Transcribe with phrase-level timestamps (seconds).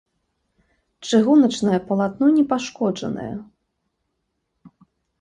[1.07, 3.31] Чыгуначнае палатно не пашкоджанае.